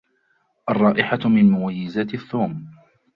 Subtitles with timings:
[0.69, 2.65] الرائحة من مميزات الثوم.